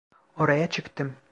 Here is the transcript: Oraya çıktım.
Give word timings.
Oraya 0.37 0.69
çıktım. 0.69 1.15